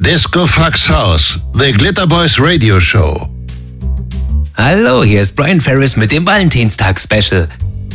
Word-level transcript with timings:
Disco 0.00 0.44
Fox 0.44 0.88
House, 0.90 1.38
The 1.52 1.70
Glitter 1.70 2.04
Boys 2.04 2.40
Radio 2.40 2.80
Show. 2.80 3.28
Hallo, 4.56 5.04
hier 5.04 5.22
ist 5.22 5.36
Brian 5.36 5.60
Ferris 5.60 5.96
mit 5.96 6.10
dem 6.10 6.26
Valentinstag-Special. 6.26 7.48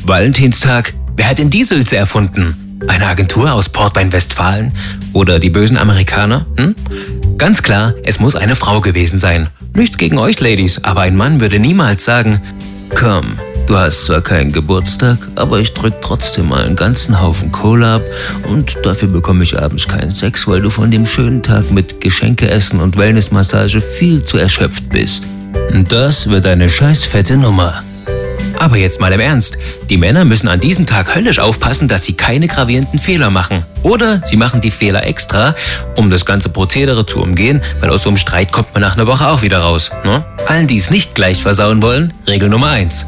Valentinstag? 0.05 0.93
Wer 1.17 1.27
hat 1.27 1.39
denn 1.39 1.49
die 1.49 1.65
Sülze 1.65 1.97
erfunden? 1.97 2.79
Eine 2.87 3.05
Agentur 3.05 3.51
aus 3.51 3.67
Portwein-Westfalen? 3.67 4.71
Oder 5.11 5.39
die 5.39 5.49
bösen 5.49 5.77
Amerikaner? 5.77 6.45
Hm? 6.57 6.73
Ganz 7.37 7.63
klar, 7.63 7.93
es 8.05 8.21
muss 8.21 8.37
eine 8.37 8.55
Frau 8.55 8.79
gewesen 8.79 9.19
sein. 9.19 9.49
Nichts 9.73 9.97
gegen 9.97 10.17
euch, 10.19 10.39
Ladies, 10.39 10.81
aber 10.85 11.01
ein 11.01 11.17
Mann 11.17 11.41
würde 11.41 11.59
niemals 11.59 12.05
sagen, 12.05 12.41
komm, 12.95 13.37
Du 13.69 13.77
hast 13.77 14.05
zwar 14.05 14.21
keinen 14.21 14.51
Geburtstag, 14.51 15.19
aber 15.35 15.59
ich 15.59 15.75
drück 15.75 16.01
trotzdem 16.01 16.49
mal 16.49 16.63
einen 16.65 16.75
ganzen 16.75 17.21
Haufen 17.21 17.51
Kohle 17.51 17.85
ab 17.85 18.01
und 18.49 18.75
dafür 18.81 19.09
bekomme 19.09 19.43
ich 19.43 19.59
abends 19.59 19.87
keinen 19.87 20.09
Sex, 20.09 20.47
weil 20.47 20.59
du 20.59 20.71
von 20.71 20.89
dem 20.89 21.05
schönen 21.05 21.43
Tag 21.43 21.69
mit 21.69 22.01
Geschenkeessen 22.01 22.79
und 22.79 22.97
Wellnessmassage 22.97 23.79
viel 23.79 24.23
zu 24.23 24.39
erschöpft 24.39 24.89
bist. 24.89 25.27
Das 25.87 26.27
wird 26.27 26.47
eine 26.47 26.67
scheiß 26.67 27.05
fette 27.05 27.37
Nummer. 27.37 27.83
Aber 28.57 28.75
jetzt 28.75 28.99
mal 28.99 29.13
im 29.13 29.19
Ernst. 29.19 29.59
Die 29.87 29.97
Männer 29.97 30.25
müssen 30.25 30.47
an 30.47 30.59
diesem 30.59 30.87
Tag 30.87 31.15
höllisch 31.15 31.37
aufpassen, 31.37 31.87
dass 31.87 32.05
sie 32.05 32.13
keine 32.13 32.47
gravierenden 32.47 32.97
Fehler 32.97 33.29
machen. 33.29 33.63
Oder 33.83 34.23
sie 34.25 34.35
machen 34.35 34.61
die 34.61 34.71
Fehler 34.71 35.05
extra, 35.05 35.53
um 35.95 36.09
das 36.09 36.25
ganze 36.25 36.49
Prozedere 36.49 37.05
zu 37.05 37.21
umgehen, 37.21 37.61
weil 37.81 37.91
aus 37.91 38.01
so 38.01 38.09
einem 38.09 38.17
Streit 38.17 38.51
kommt 38.51 38.73
man 38.73 38.81
nach 38.81 38.95
einer 38.97 39.05
Woche 39.05 39.27
auch 39.27 39.43
wieder 39.43 39.59
raus. 39.59 39.91
Ne? 40.03 40.25
Allen, 40.47 40.65
die 40.65 40.77
es 40.77 40.89
nicht 40.89 41.13
gleich 41.13 41.43
versauen 41.43 41.83
wollen, 41.83 42.13
Regel 42.25 42.49
Nummer 42.49 42.71
eins: 42.71 43.05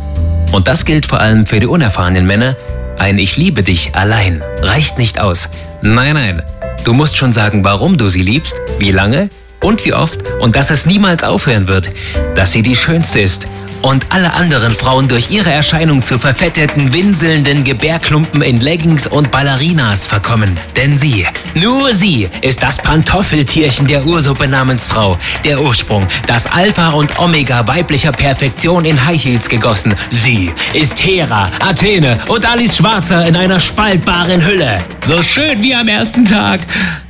und 0.51 0.67
das 0.67 0.85
gilt 0.85 1.05
vor 1.05 1.19
allem 1.19 1.45
für 1.45 1.59
die 1.59 1.67
unerfahrenen 1.67 2.25
Männer. 2.25 2.55
Ein 2.97 3.17
Ich 3.17 3.37
liebe 3.37 3.63
dich 3.63 3.95
allein 3.95 4.43
reicht 4.61 4.97
nicht 4.97 5.19
aus. 5.19 5.49
Nein, 5.81 6.15
nein. 6.15 6.43
Du 6.83 6.93
musst 6.93 7.17
schon 7.17 7.33
sagen, 7.33 7.63
warum 7.63 7.97
du 7.97 8.09
sie 8.09 8.23
liebst, 8.23 8.55
wie 8.79 8.91
lange 8.91 9.29
und 9.61 9.85
wie 9.85 9.93
oft 9.93 10.19
und 10.39 10.55
dass 10.55 10.69
es 10.69 10.85
niemals 10.85 11.23
aufhören 11.23 11.67
wird, 11.67 11.89
dass 12.35 12.51
sie 12.51 12.63
die 12.63 12.75
schönste 12.75 13.21
ist 13.21 13.47
und 13.81 14.05
alle 14.09 14.33
anderen 14.33 14.73
Frauen 14.73 15.07
durch 15.07 15.31
ihre 15.31 15.51
Erscheinung 15.51 16.03
zu 16.03 16.19
verfetteten, 16.19 16.93
winselnden 16.93 17.63
Gebärklumpen 17.63 18.41
in 18.41 18.59
Leggings 18.59 19.07
und 19.07 19.31
Ballerinas 19.31 20.05
verkommen. 20.05 20.55
Denn 20.75 20.97
sie, 20.97 21.25
nur 21.55 21.93
sie, 21.93 22.29
ist 22.41 22.61
das 22.61 22.77
Pantoffeltierchen 22.77 23.87
der 23.87 24.05
Ursuppe 24.05 24.47
namens 24.47 24.87
Frau, 24.87 25.17
der 25.43 25.61
Ursprung, 25.61 26.07
das 26.27 26.47
Alpha 26.47 26.89
und 26.89 27.17
Omega 27.19 27.65
weiblicher 27.67 28.11
Perfektion 28.11 28.85
in 28.85 29.05
High 29.05 29.23
Heels 29.23 29.49
gegossen. 29.49 29.95
Sie 30.09 30.51
ist 30.73 31.03
Hera, 31.03 31.49
Athene 31.59 32.17
und 32.27 32.45
Alice 32.45 32.77
Schwarzer 32.77 33.25
in 33.25 33.35
einer 33.35 33.59
spaltbaren 33.59 34.45
Hülle. 34.45 34.79
So 35.03 35.21
schön 35.21 35.61
wie 35.61 35.75
am 35.75 35.87
ersten 35.87 36.25
Tag. 36.25 36.61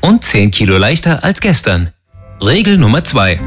Und 0.02 0.23
10 0.23 0.52
Kilo 0.52 0.77
leichter 0.77 1.23
als 1.23 1.42
gestern. 1.42 1.89
Regel 2.42 2.77
Nummer 2.77 3.03
2. 3.03 3.39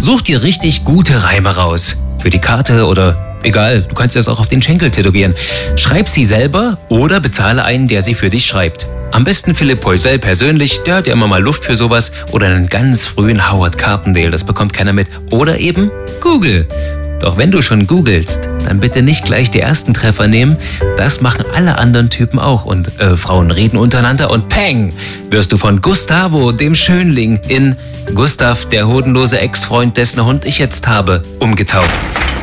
Such 0.00 0.22
dir 0.22 0.42
richtig 0.42 0.84
gute 0.84 1.22
Reime 1.22 1.56
raus 1.56 1.96
für 2.26 2.30
die 2.30 2.40
Karte 2.40 2.86
oder 2.86 3.36
egal, 3.44 3.82
du 3.82 3.94
kannst 3.94 4.16
das 4.16 4.26
auch 4.26 4.40
auf 4.40 4.48
den 4.48 4.60
Schenkel 4.60 4.90
tätowieren. 4.90 5.32
Schreib 5.76 6.08
sie 6.08 6.24
selber 6.24 6.76
oder 6.88 7.20
bezahle 7.20 7.62
einen, 7.62 7.86
der 7.86 8.02
sie 8.02 8.14
für 8.14 8.30
dich 8.30 8.46
schreibt. 8.46 8.88
Am 9.12 9.22
besten 9.22 9.54
Philipp 9.54 9.80
Poisel 9.80 10.18
persönlich, 10.18 10.80
der 10.82 10.96
hat 10.96 11.06
ja 11.06 11.12
immer 11.12 11.28
mal 11.28 11.40
Luft 11.40 11.64
für 11.64 11.76
sowas. 11.76 12.10
Oder 12.32 12.48
einen 12.48 12.66
ganz 12.66 13.06
frühen 13.06 13.48
Howard 13.48 13.78
Carpendale, 13.78 14.32
das 14.32 14.42
bekommt 14.42 14.72
keiner 14.72 14.92
mit. 14.92 15.06
Oder 15.30 15.60
eben 15.60 15.92
Google. 16.20 16.66
Doch 17.20 17.38
wenn 17.38 17.50
du 17.50 17.62
schon 17.62 17.86
googelst, 17.86 18.48
dann 18.66 18.80
bitte 18.80 19.02
nicht 19.02 19.24
gleich 19.24 19.50
die 19.50 19.60
ersten 19.60 19.94
Treffer 19.94 20.28
nehmen. 20.28 20.56
Das 20.96 21.20
machen 21.20 21.44
alle 21.52 21.78
anderen 21.78 22.10
Typen 22.10 22.38
auch. 22.38 22.64
Und 22.64 23.00
äh, 23.00 23.16
Frauen 23.16 23.50
reden 23.50 23.78
untereinander 23.78 24.30
und 24.30 24.48
peng, 24.48 24.92
wirst 25.30 25.52
du 25.52 25.56
von 25.56 25.80
Gustavo, 25.80 26.52
dem 26.52 26.74
Schönling, 26.74 27.40
in 27.48 27.76
Gustav, 28.14 28.66
der 28.66 28.86
hodenlose 28.86 29.38
Ex-Freund, 29.38 29.96
dessen 29.96 30.24
Hund 30.24 30.44
ich 30.44 30.58
jetzt 30.58 30.86
habe, 30.86 31.22
umgetauft. 31.38 31.98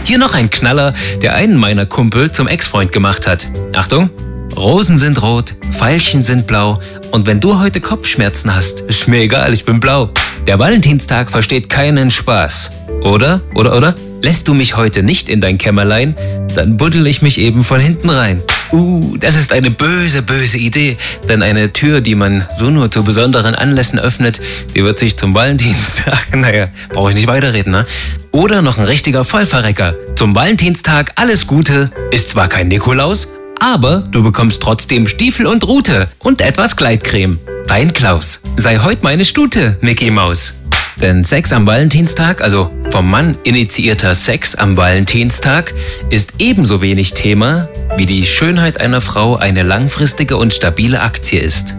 Hier 0.05 0.17
noch 0.17 0.33
ein 0.33 0.49
Knaller, 0.49 0.93
der 1.21 1.35
einen 1.35 1.57
meiner 1.57 1.85
Kumpel 1.85 2.31
zum 2.31 2.47
Ex-Freund 2.47 2.91
gemacht 2.91 3.27
hat. 3.27 3.47
Achtung! 3.73 4.09
Rosen 4.55 4.99
sind 4.99 5.21
rot, 5.23 5.55
Veilchen 5.71 6.21
sind 6.21 6.45
blau 6.45 6.79
und 7.11 7.25
wenn 7.25 7.39
du 7.39 7.59
heute 7.59 7.81
Kopfschmerzen 7.81 8.53
hast, 8.53 8.81
ist 8.81 9.07
mir 9.07 9.21
egal, 9.21 9.51
ich 9.51 9.65
bin 9.65 9.79
blau. 9.79 10.11
Der 10.45 10.59
Valentinstag 10.59 11.31
versteht 11.31 11.69
keinen 11.69 12.11
Spaß. 12.11 12.69
Oder? 13.03 13.41
Oder, 13.55 13.75
oder? 13.75 13.95
Lässt 14.23 14.47
du 14.47 14.53
mich 14.53 14.77
heute 14.77 15.03
nicht 15.03 15.27
in 15.27 15.41
dein 15.41 15.57
Kämmerlein, 15.57 16.15
dann 16.55 16.77
buddel 16.77 17.05
ich 17.07 17.21
mich 17.21 17.37
eben 17.37 17.65
von 17.65 17.81
hinten 17.81 18.09
rein. 18.09 18.41
Uh, 18.71 19.17
das 19.17 19.35
ist 19.35 19.51
eine 19.51 19.69
böse, 19.69 20.21
böse 20.21 20.57
Idee. 20.57 20.95
Denn 21.27 21.43
eine 21.43 21.73
Tür, 21.73 21.99
die 21.99 22.15
man 22.15 22.47
so 22.57 22.69
nur 22.69 22.89
zu 22.89 23.03
besonderen 23.03 23.53
Anlässen 23.53 23.99
öffnet, 23.99 24.39
die 24.73 24.85
wird 24.85 24.97
sich 24.97 25.17
zum 25.17 25.35
Valentinstag, 25.35 26.33
naja, 26.37 26.69
brauche 26.87 27.09
ich 27.09 27.15
nicht 27.17 27.27
weiterreden, 27.27 27.73
ne? 27.73 27.85
Oder 28.31 28.61
noch 28.61 28.77
ein 28.77 28.85
richtiger 28.85 29.25
Vollverrecker. 29.25 29.93
Zum 30.15 30.33
Valentinstag 30.33 31.11
alles 31.15 31.45
Gute. 31.45 31.91
Ist 32.11 32.29
zwar 32.29 32.47
kein 32.47 32.69
Nikolaus, 32.69 33.27
aber 33.59 34.05
du 34.09 34.23
bekommst 34.23 34.61
trotzdem 34.61 35.05
Stiefel 35.05 35.47
und 35.47 35.67
Rute 35.67 36.07
und 36.19 36.39
etwas 36.39 36.77
Gleitcreme. 36.77 37.39
Dein 37.67 37.91
Klaus. 37.91 38.39
Sei 38.55 38.77
heute 38.77 39.03
meine 39.03 39.25
Stute, 39.25 39.77
Mickey 39.81 40.09
Maus. 40.11 40.53
Denn 41.01 41.23
Sex 41.23 41.51
am 41.51 41.65
Valentinstag, 41.65 42.41
also 42.41 42.71
vom 42.89 43.09
Mann 43.09 43.37
initiierter 43.43 44.15
Sex 44.15 44.55
am 44.55 44.77
Valentinstag, 44.77 45.73
ist 46.09 46.33
ebenso 46.39 46.81
wenig 46.81 47.13
Thema, 47.13 47.69
wie 47.97 48.05
die 48.05 48.25
Schönheit 48.25 48.79
einer 48.79 49.01
Frau 49.01 49.35
eine 49.35 49.63
langfristige 49.63 50.37
und 50.37 50.53
stabile 50.53 51.01
Aktie 51.01 51.39
ist. 51.39 51.75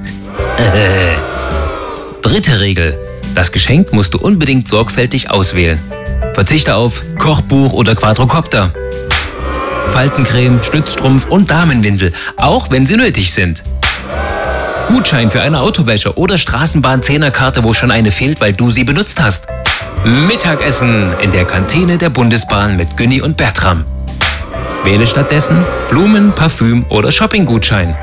Dritte 2.22 2.60
Regel. 2.60 2.98
Das 3.34 3.52
Geschenk 3.52 3.92
musst 3.92 4.14
du 4.14 4.18
unbedingt 4.18 4.68
sorgfältig 4.68 5.30
auswählen. 5.30 5.78
Verzichte 6.34 6.74
auf 6.74 7.04
Kochbuch 7.18 7.72
oder 7.72 7.94
Quadrocopter. 7.94 8.72
Faltencreme, 9.90 10.62
Stützstrumpf 10.62 11.26
und 11.28 11.50
Damenwindel, 11.50 12.12
auch 12.36 12.70
wenn 12.70 12.86
sie 12.86 12.96
nötig 12.96 13.32
sind. 13.32 13.62
Gutschein 14.86 15.30
für 15.30 15.42
eine 15.42 15.60
Autowäsche 15.60 16.16
oder 16.18 16.36
Straßenbahn-Zehnerkarte, 16.36 17.62
wo 17.64 17.72
schon 17.72 17.90
eine 17.90 18.10
fehlt, 18.10 18.40
weil 18.40 18.52
du 18.52 18.70
sie 18.70 18.84
benutzt 18.84 19.20
hast. 19.20 19.46
Mittagessen 20.04 21.12
in 21.22 21.30
der 21.30 21.44
Kantine 21.44 21.98
der 21.98 22.10
Bundesbahn 22.10 22.76
mit 22.76 22.96
Günni 22.96 23.20
und 23.20 23.36
Bertram. 23.36 23.84
Wähle 24.84 25.06
stattdessen 25.06 25.64
Blumen, 25.88 26.32
Parfüm 26.32 26.84
oder 26.90 27.10
Shoppinggutschein. 27.10 27.96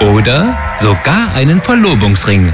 Oder 0.00 0.58
sogar 0.76 1.34
einen 1.34 1.60
Verlobungsring. 1.60 2.52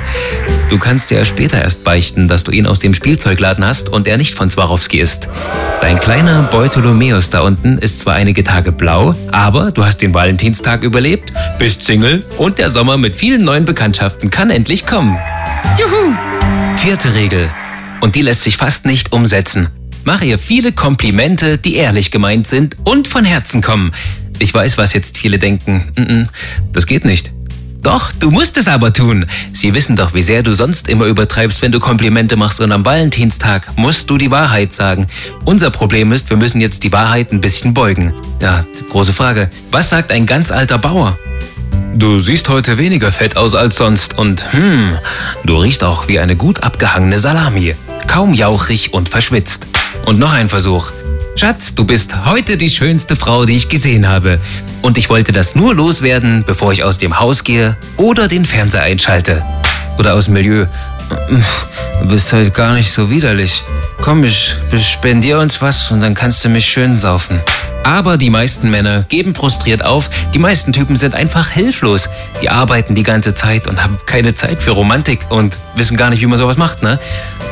Du 0.69 0.79
kannst 0.79 1.11
ja 1.11 1.25
später 1.25 1.61
erst 1.61 1.83
beichten, 1.83 2.29
dass 2.29 2.45
du 2.45 2.53
ihn 2.53 2.67
aus 2.67 2.79
dem 2.79 2.95
Spielzeugladen 2.95 3.65
hast 3.65 3.89
und 3.89 4.07
er 4.07 4.19
nicht 4.19 4.35
von 4.35 4.51
Swarovski 4.51 5.01
ist. 5.01 5.29
Dein 5.81 5.99
kleiner 5.99 6.45
Beutolomeus 6.45 7.31
da 7.31 7.41
unten 7.41 7.79
ist 7.79 8.01
zwar 8.01 8.15
einige 8.15 8.45
Tage 8.45 8.71
blau, 8.71 9.15
aber 9.33 9.73
du 9.73 9.85
hast 9.85 10.03
den 10.03 10.15
Valentinstag 10.15 10.83
überlebt, 10.83 11.33
bist 11.59 11.85
Single 11.85 12.25
und 12.39 12.59
der 12.59 12.69
Sommer 12.69 12.99
mit 12.99 13.17
vielen 13.17 13.45
neuen 13.45 13.65
Bekanntschaften 13.65 14.31
kann 14.31 14.51
endlich 14.51 14.87
kommen. 14.87 15.19
Juhu! 15.79 16.15
Vierte 16.77 17.15
Regel. 17.15 17.49
Und 18.01 18.15
die 18.15 18.23
lässt 18.23 18.43
sich 18.43 18.57
fast 18.57 18.87
nicht 18.87 19.13
umsetzen. 19.13 19.69
Mach 20.05 20.23
ihr 20.23 20.39
viele 20.39 20.73
Komplimente, 20.73 21.59
die 21.59 21.77
ehrlich 21.77 22.11
gemeint 22.11 22.47
sind 22.47 22.77
und 22.85 23.09
von 23.09 23.25
Herzen 23.25 23.61
kommen. 23.61 23.93
Ich 24.41 24.55
weiß, 24.55 24.79
was 24.79 24.95
jetzt 24.95 25.19
viele 25.19 25.39
denken. 25.39 26.29
Das 26.73 26.87
geht 26.87 27.05
nicht. 27.05 27.31
Doch, 27.83 28.11
du 28.19 28.31
musst 28.31 28.57
es 28.57 28.69
aber 28.69 28.93
tun. 28.93 29.27
Sie 29.53 29.75
wissen 29.75 29.97
doch, 29.97 30.15
wie 30.15 30.23
sehr 30.23 30.43
du 30.43 30.55
sonst 30.55 30.89
immer 30.89 31.05
übertreibst, 31.05 31.63
wenn 31.63 31.73
du 31.73 31.79
Komplimente 31.79 32.37
machst 32.37 32.61
und 32.61 32.73
am 32.73 32.85
Valentinstag 32.85 33.69
musst 33.77 34.09
du 34.09 34.17
die 34.17 34.31
Wahrheit 34.31 34.73
sagen. 34.73 35.07
Unser 35.45 35.71
Problem 35.71 36.13
ist, 36.13 36.31
wir 36.31 36.39
müssen 36.39 36.61
jetzt 36.61 36.85
die 36.85 36.93
Wahrheit 36.93 37.33
ein 37.33 37.41
bisschen 37.41 37.75
beugen. 37.75 38.15
Ja, 38.41 38.65
große 38.91 39.13
Frage. 39.13 39.51
Was 39.71 39.91
sagt 39.91 40.11
ein 40.11 40.27
ganz 40.27 40.51
alter 40.51 40.79
Bauer? 40.79 41.19
Du 41.95 42.19
siehst 42.21 42.49
heute 42.49 42.79
weniger 42.79 43.13
fett 43.13 43.37
aus 43.37 43.55
als 43.55 43.77
sonst 43.77 44.17
und 44.17 44.53
hm, 44.53 44.99
du 45.45 45.57
riechst 45.57 45.85
auch 45.85 46.09
wie 46.09 46.19
eine 46.19 46.37
gut 46.37 46.63
abgehangene 46.63 47.19
Salami. 47.19 47.75
Kaum 48.07 48.33
jauchig 48.33 48.95
und 48.95 49.09
verschwitzt. 49.09 49.67
Und 50.07 50.19
noch 50.19 50.33
ein 50.33 50.49
Versuch. 50.49 50.93
Schatz, 51.41 51.75
du 51.75 51.87
bist 51.87 52.27
heute 52.27 52.59
die 52.59 52.69
schönste 52.69 53.17
Frau, 53.17 53.47
die 53.47 53.57
ich 53.57 53.71
gesehen 53.71 54.07
habe. 54.07 54.39
Und 54.83 54.99
ich 54.99 55.09
wollte 55.09 55.33
das 55.33 55.55
nur 55.55 55.75
loswerden, 55.75 56.45
bevor 56.47 56.71
ich 56.71 56.85
aus 56.85 56.99
dem 56.99 57.19
Haus 57.19 57.45
gehe 57.45 57.79
oder 57.97 58.29
den 58.29 58.45
Fernseher 58.45 58.83
einschalte. 58.83 59.43
Oder 59.97 60.13
aus 60.13 60.27
dem 60.27 60.35
Milieu. 60.35 60.67
Du 62.03 62.09
bist 62.09 62.31
heute 62.35 62.51
gar 62.51 62.75
nicht 62.75 62.93
so 62.93 63.11
widerlich. 63.11 63.65
Komm, 64.03 64.23
ich 64.23 64.55
spendiere 64.87 65.39
uns 65.39 65.63
was 65.63 65.91
und 65.91 66.03
dann 66.03 66.15
kannst 66.15 66.45
du 66.45 66.51
mich 66.51 66.67
schön 66.67 66.99
saufen. 66.99 67.41
Aber 67.85 68.19
die 68.19 68.29
meisten 68.29 68.71
Männer 68.71 69.07
geben 69.09 69.35
frustriert 69.35 69.83
auf, 69.83 70.11
die 70.35 70.39
meisten 70.39 70.75
Typen 70.75 70.99
sind 70.99 71.15
einfach 71.15 71.49
hilflos. 71.49 72.11
Die 72.43 72.51
arbeiten 72.51 72.95
die 72.95 73.03
ganze 73.03 73.35
Zeit 73.35 73.67
und 73.67 73.83
haben 73.83 73.99
keine 74.05 74.35
Zeit 74.35 74.63
für 74.63 74.73
Romantik 74.73 75.21
und 75.31 75.59
wissen 75.75 75.97
gar 75.97 76.11
nicht, 76.11 76.21
wie 76.21 76.27
man 76.27 76.39
sowas 76.39 76.59
macht, 76.59 76.83
ne? 76.83 76.99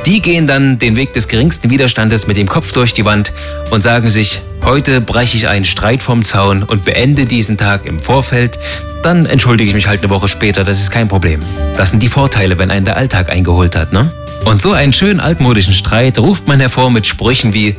Die 0.06 0.22
gehen 0.22 0.46
dann 0.46 0.78
den 0.78 0.96
Weg 0.96 1.12
des 1.12 1.28
geringsten 1.28 1.70
Widerstandes 1.70 2.26
mit 2.26 2.36
dem 2.36 2.48
Kopf 2.48 2.72
durch 2.72 2.94
die 2.94 3.04
Wand 3.04 3.32
und 3.70 3.82
sagen 3.82 4.08
sich, 4.10 4.40
heute 4.62 5.00
breche 5.00 5.36
ich 5.36 5.48
einen 5.48 5.64
Streit 5.64 6.02
vom 6.02 6.24
Zaun 6.24 6.62
und 6.62 6.84
beende 6.84 7.26
diesen 7.26 7.58
Tag 7.58 7.84
im 7.84 7.98
Vorfeld. 7.98 8.58
Dann 9.02 9.26
entschuldige 9.26 9.68
ich 9.68 9.74
mich 9.74 9.86
halt 9.86 10.00
eine 10.02 10.10
Woche 10.10 10.28
später, 10.28 10.64
das 10.64 10.78
ist 10.78 10.90
kein 10.90 11.08
Problem. 11.08 11.40
Das 11.76 11.90
sind 11.90 12.02
die 12.02 12.08
Vorteile, 12.08 12.58
wenn 12.58 12.70
einen 12.70 12.86
der 12.86 12.96
Alltag 12.96 13.30
eingeholt 13.30 13.76
hat, 13.76 13.92
ne? 13.92 14.10
Und 14.44 14.62
so 14.62 14.72
einen 14.72 14.92
schönen 14.92 15.20
altmodischen 15.20 15.74
Streit 15.74 16.18
ruft 16.18 16.48
man 16.48 16.60
hervor 16.60 16.90
mit 16.90 17.06
Sprüchen 17.06 17.52
wie 17.52 17.76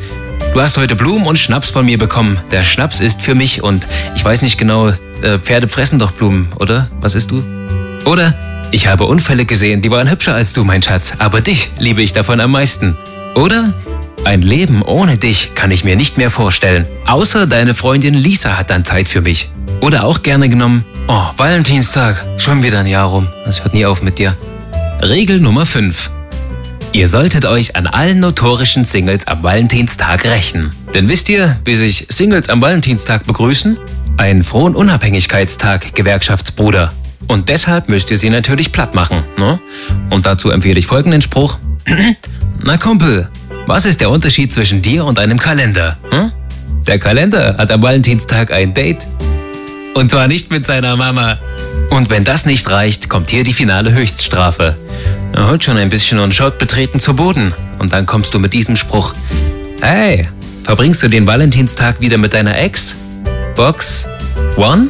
Du 0.53 0.61
hast 0.61 0.77
heute 0.77 0.95
Blumen 0.95 1.27
und 1.27 1.37
Schnaps 1.37 1.69
von 1.69 1.85
mir 1.85 1.97
bekommen. 1.97 2.39
Der 2.51 2.63
Schnaps 2.63 2.99
ist 2.99 3.21
für 3.21 3.35
mich 3.35 3.61
und 3.61 3.85
ich 4.15 4.25
weiß 4.25 4.41
nicht 4.41 4.57
genau, 4.57 4.89
äh, 5.21 5.37
Pferde 5.39 5.67
fressen 5.67 5.99
doch 5.99 6.11
Blumen, 6.11 6.49
oder? 6.59 6.89
Was 7.01 7.13
isst 7.15 7.31
du? 7.31 7.43
Oder 8.05 8.33
ich 8.71 8.87
habe 8.87 9.05
Unfälle 9.05 9.45
gesehen, 9.45 9.81
die 9.81 9.91
waren 9.91 10.09
hübscher 10.09 10.35
als 10.35 10.53
du, 10.53 10.63
mein 10.63 10.81
Schatz, 10.81 11.13
aber 11.19 11.41
dich 11.41 11.71
liebe 11.79 12.01
ich 12.01 12.13
davon 12.13 12.39
am 12.39 12.51
meisten. 12.51 12.97
Oder 13.35 13.73
ein 14.25 14.41
Leben 14.41 14.81
ohne 14.81 15.17
dich 15.17 15.55
kann 15.55 15.71
ich 15.71 15.83
mir 15.83 15.95
nicht 15.95 16.17
mehr 16.17 16.29
vorstellen. 16.29 16.85
Außer 17.07 17.47
deine 17.47 17.73
Freundin 17.73 18.13
Lisa 18.13 18.57
hat 18.57 18.69
dann 18.69 18.85
Zeit 18.85 19.09
für 19.09 19.21
mich. 19.21 19.49
Oder 19.81 20.03
auch 20.03 20.21
gerne 20.23 20.49
genommen, 20.49 20.83
oh, 21.07 21.23
Valentinstag, 21.37 22.25
schon 22.37 22.63
wieder 22.63 22.79
ein 22.79 22.85
Jahr 22.85 23.07
rum. 23.07 23.27
Das 23.45 23.63
hört 23.63 23.73
nie 23.73 23.85
auf 23.85 24.03
mit 24.03 24.19
dir. 24.19 24.35
Regel 25.01 25.39
Nummer 25.39 25.65
5. 25.65 26.11
Ihr 26.91 27.07
solltet 27.07 27.45
euch 27.45 27.75
an 27.75 27.87
allen 27.87 28.19
notorischen 28.19 28.83
Singles 28.83 29.27
am 29.27 29.43
Valentinstag 29.43 30.25
rächen. 30.25 30.71
Denn 30.93 31.07
wisst 31.07 31.29
ihr, 31.29 31.57
wie 31.63 31.75
sich 31.75 32.07
Singles 32.09 32.49
am 32.49 32.61
Valentinstag 32.61 33.25
begrüßen? 33.25 33.77
Einen 34.17 34.43
frohen 34.43 34.75
Unabhängigkeitstag, 34.75 35.93
Gewerkschaftsbruder. 35.93 36.91
Und 37.27 37.49
deshalb 37.49 37.89
müsst 37.89 38.11
ihr 38.11 38.17
sie 38.17 38.29
natürlich 38.29 38.71
platt 38.71 38.95
machen. 38.95 39.23
Ne? 39.37 39.59
Und 40.09 40.25
dazu 40.25 40.49
empfehle 40.49 40.79
ich 40.79 40.87
folgenden 40.87 41.21
Spruch. 41.21 41.57
Na 42.63 42.77
Kumpel, 42.77 43.29
was 43.67 43.85
ist 43.85 44.01
der 44.01 44.09
Unterschied 44.09 44.51
zwischen 44.51 44.81
dir 44.81 45.05
und 45.05 45.19
einem 45.19 45.39
Kalender? 45.39 45.97
Hm? 46.09 46.31
Der 46.87 46.97
Kalender 46.97 47.55
hat 47.57 47.71
am 47.71 47.81
Valentinstag 47.83 48.51
ein 48.51 48.73
Date. 48.73 49.05
Und 49.93 50.11
zwar 50.11 50.27
nicht 50.27 50.49
mit 50.49 50.65
seiner 50.65 50.95
Mama. 50.95 51.37
Und 51.89 52.09
wenn 52.09 52.23
das 52.23 52.45
nicht 52.45 52.69
reicht, 52.69 53.09
kommt 53.09 53.29
hier 53.29 53.43
die 53.43 53.53
finale 53.53 53.93
Höchststrafe. 53.93 54.75
Er 55.33 55.47
holt 55.47 55.63
schon 55.63 55.77
ein 55.77 55.89
bisschen 55.89 56.19
und 56.19 56.33
schaut 56.33 56.57
betreten 56.57 56.99
zu 56.99 57.15
Boden. 57.15 57.53
Und 57.79 57.93
dann 57.93 58.05
kommst 58.05 58.33
du 58.33 58.39
mit 58.39 58.53
diesem 58.53 58.75
Spruch. 58.75 59.13
Hey, 59.81 60.27
verbringst 60.63 61.03
du 61.03 61.07
den 61.07 61.27
Valentinstag 61.27 62.01
wieder 62.01 62.17
mit 62.17 62.33
deiner 62.33 62.57
Ex? 62.57 62.95
Box 63.55 64.07
One? 64.57 64.89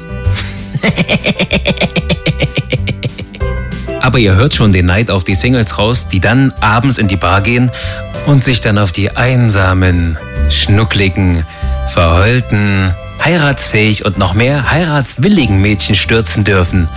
Aber 4.10 4.18
ihr 4.18 4.36
hört 4.36 4.56
schon 4.56 4.74
den 4.74 4.88
Neid 4.88 5.12
auf 5.12 5.24
die 5.24 5.36
Singles 5.36 5.78
raus, 5.78 6.08
die 6.08 6.20
dann 6.20 6.52
abends 6.62 6.98
in 6.98 7.08
die 7.08 7.16
Bar 7.16 7.42
gehen 7.42 7.70
und 8.26 8.44
sich 8.44 8.60
dann 8.60 8.80
auf 8.80 8.92
die 8.92 9.16
einsamen, 9.16 10.18
schnuckligen, 10.50 11.46
verheulten, 11.94 12.96
heiratsfähig 13.24 14.06
und 14.06 14.18
noch 14.18 14.34
mehr 14.34 14.72
heiratswilligen 14.72 15.62
Mädchen 15.62 15.94
stürzen 15.94 16.44
dürfen. 16.44 16.90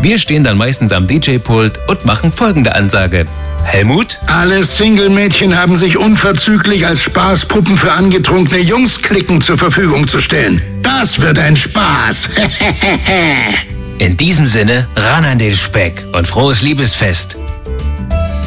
Wir 0.00 0.18
stehen 0.18 0.42
dann 0.42 0.58
meistens 0.58 0.90
am 0.90 1.06
DJ-Pult 1.06 1.78
und 1.86 2.04
machen 2.04 2.32
folgende 2.32 2.74
Ansage. 2.74 3.26
Helmut? 3.62 4.18
Alle 4.26 4.64
Single-Mädchen 4.64 5.56
haben 5.56 5.76
sich 5.76 5.96
unverzüglich 5.96 6.84
als 6.88 7.02
Spaßpuppen 7.02 7.78
für 7.78 7.92
angetrunkene 7.92 8.58
Jungsklicken 8.58 9.40
zur 9.40 9.58
Verfügung 9.58 10.08
zu 10.08 10.18
stellen. 10.18 10.60
Das 10.82 11.20
wird 11.20 11.38
ein 11.38 11.56
Spaß. 11.56 12.30
In 13.98 14.16
diesem 14.16 14.46
Sinne, 14.46 14.86
ran 14.94 15.24
an 15.24 15.38
den 15.38 15.52
Speck 15.52 16.06
und 16.12 16.26
frohes 16.26 16.62
Liebesfest. 16.62 17.36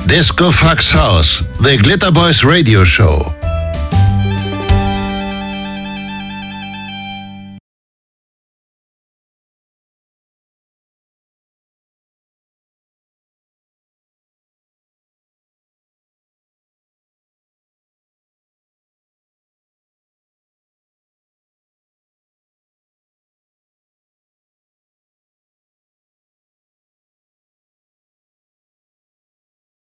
Disco 0.06 0.50
Fox 0.50 0.94
House, 0.94 1.44
The 1.62 1.77
Glitter 1.77 2.12
Boys 2.12 2.44
Radio 2.44 2.86
Show. 2.86 3.40